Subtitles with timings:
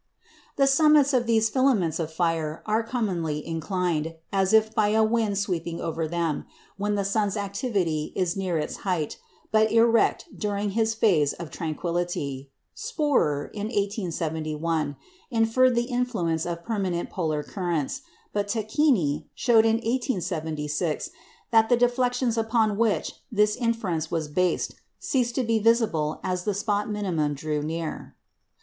[0.55, 5.37] The summits of these filaments of fire are commonly inclined, as if by a wind
[5.37, 9.19] sweeping over them, when the sun's activity is near its height,
[9.51, 12.49] but erect during his phase of tranquillity.
[12.75, 14.95] Spörer, in 1871,
[15.29, 18.01] inferred the influence of permanent polar currents,
[18.33, 21.11] but Tacchini showed in 1876
[21.51, 26.55] that the deflections upon which this inference was based ceased to be visible as the
[26.55, 28.15] spot minimum drew near.